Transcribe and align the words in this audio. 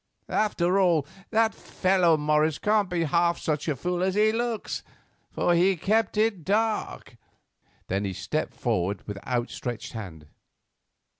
After 0.29 0.79
all, 0.79 1.05
that 1.29 1.53
fellow 1.53 2.17
Morris 2.17 2.57
can't 2.57 2.89
be 2.89 3.03
half 3.03 3.37
such 3.37 3.67
a 3.67 3.75
fool 3.75 4.01
as 4.01 4.15
he 4.15 4.31
looks, 4.31 4.81
for 5.29 5.53
he 5.53 5.75
kept 5.75 6.17
it 6.17 6.43
dark." 6.43 7.17
Then 7.85 8.03
he 8.05 8.13
stepped 8.13 8.55
forward 8.55 9.07
with 9.07 9.23
outstretched 9.27 9.93
hand. 9.93 10.25